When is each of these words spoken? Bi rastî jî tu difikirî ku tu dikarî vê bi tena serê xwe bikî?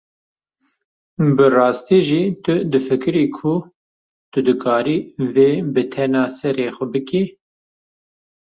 Bi 1.35 1.45
rastî 1.57 1.99
jî 2.07 2.23
tu 2.43 2.53
difikirî 2.73 3.25
ku 3.37 3.53
tu 4.31 4.39
dikarî 4.47 4.97
vê 5.33 5.49
bi 5.73 5.83
tena 5.93 6.25
serê 6.39 6.67
xwe 6.75 6.85
bikî? 6.93 7.23